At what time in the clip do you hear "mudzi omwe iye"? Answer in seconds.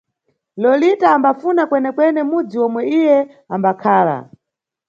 2.29-3.17